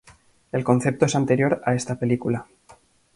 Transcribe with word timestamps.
El 0.51 0.63
concepto 0.63 1.05
es 1.05 1.13
anterior 1.15 1.61
a 1.63 1.75
esta 1.75 1.99
película. 1.99 2.47